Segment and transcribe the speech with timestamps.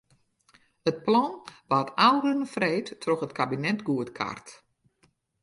[0.89, 1.31] It plan
[1.69, 4.45] waard ôfrûne freed troch it kabinet goedkard.